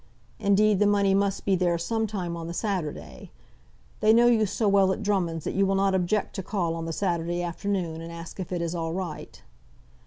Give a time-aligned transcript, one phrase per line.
[0.39, 3.29] Indeed, the money must be there some time on the Saturday.
[3.99, 6.85] They know you so well at Drummonds' that you will not object to call on
[6.85, 9.39] the Saturday afternoon, and ask if it is all right.